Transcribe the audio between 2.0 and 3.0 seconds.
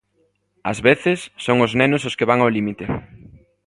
os que van ao límite.